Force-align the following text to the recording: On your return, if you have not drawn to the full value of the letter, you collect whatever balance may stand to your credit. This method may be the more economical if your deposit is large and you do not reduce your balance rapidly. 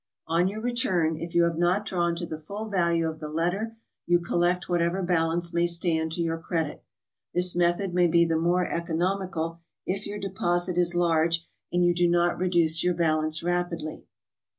On 0.25 0.47
your 0.47 0.61
return, 0.61 1.15
if 1.17 1.35
you 1.35 1.43
have 1.43 1.59
not 1.59 1.85
drawn 1.85 2.15
to 2.15 2.25
the 2.25 2.39
full 2.39 2.65
value 2.71 3.07
of 3.07 3.19
the 3.19 3.27
letter, 3.27 3.77
you 4.07 4.17
collect 4.17 4.67
whatever 4.67 5.03
balance 5.03 5.53
may 5.53 5.67
stand 5.67 6.11
to 6.13 6.23
your 6.23 6.39
credit. 6.39 6.83
This 7.35 7.55
method 7.55 7.93
may 7.93 8.07
be 8.07 8.25
the 8.25 8.35
more 8.35 8.65
economical 8.67 9.61
if 9.85 10.07
your 10.07 10.17
deposit 10.17 10.75
is 10.75 10.95
large 10.95 11.47
and 11.71 11.85
you 11.85 11.93
do 11.93 12.07
not 12.09 12.39
reduce 12.39 12.83
your 12.83 12.95
balance 12.95 13.43
rapidly. 13.43 14.07